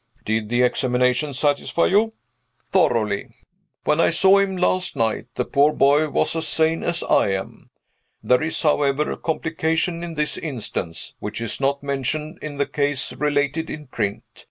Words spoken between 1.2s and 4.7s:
satisfy you?" "Thoroughly. When I saw him